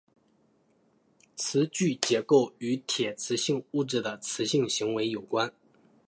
[1.35, 5.53] 磁矩结构与铁磁性物质的磁性行为有关。